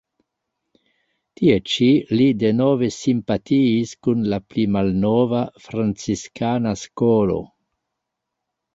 Tie 1.41 1.57
ĉi 1.73 1.89
li 2.21 2.25
denove 2.45 2.89
simpatiis 2.97 3.93
kun 4.09 4.27
la 4.35 4.41
pli 4.49 4.67
malnova, 4.79 5.45
franciskana 5.69 6.77
skolo. 6.89 7.41